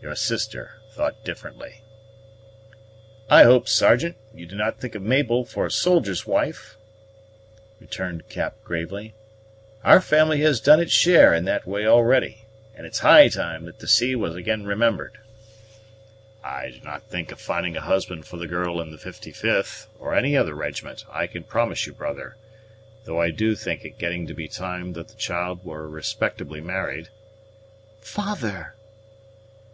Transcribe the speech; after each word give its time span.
Your 0.00 0.14
sister 0.14 0.78
thought 0.92 1.24
differently." 1.24 1.82
"I 3.28 3.42
hope, 3.42 3.68
Sergeant, 3.68 4.16
you 4.32 4.46
do 4.46 4.54
not 4.54 4.80
think 4.80 4.94
of 4.94 5.02
Mabel 5.02 5.44
for 5.44 5.66
a 5.66 5.70
soldier's 5.70 6.24
wife," 6.24 6.78
returned 7.80 8.28
Cap 8.28 8.54
gravely. 8.62 9.14
"Our 9.82 10.00
family 10.00 10.40
has 10.42 10.60
done 10.60 10.80
its 10.80 10.92
share 10.92 11.34
in 11.34 11.44
that 11.46 11.66
way 11.66 11.86
already, 11.86 12.46
and 12.74 12.86
it's 12.86 13.00
high 13.00 13.28
time 13.28 13.64
that 13.66 13.80
the 13.80 13.88
sea 13.88 14.14
was 14.14 14.34
again 14.36 14.64
remembered." 14.64 15.18
"I 16.42 16.70
do 16.70 16.80
not 16.80 17.10
think 17.10 17.32
of 17.32 17.40
finding 17.40 17.76
a 17.76 17.80
husband 17.82 18.24
for 18.26 18.36
the 18.38 18.46
girl 18.46 18.80
in 18.80 18.92
the 18.92 18.98
55th, 18.98 19.88
or 19.98 20.14
any 20.14 20.36
other 20.36 20.54
regiment, 20.54 21.04
I 21.10 21.26
can 21.26 21.42
promise 21.42 21.84
you, 21.84 21.92
brother; 21.92 22.36
though 23.04 23.20
I 23.20 23.30
do 23.30 23.56
think 23.56 23.84
it 23.84 23.98
getting 23.98 24.26
to 24.28 24.34
be 24.34 24.48
time 24.48 24.92
that 24.92 25.08
the 25.08 25.16
child 25.16 25.64
were 25.66 25.86
respectably 25.86 26.60
married." 26.62 27.08
"Father!" 28.00 28.72